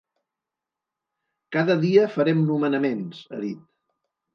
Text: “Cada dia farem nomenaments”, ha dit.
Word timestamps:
“Cada 1.57 1.77
dia 1.85 2.11
farem 2.19 2.45
nomenaments”, 2.51 3.25
ha 3.33 3.45
dit. 3.49 3.67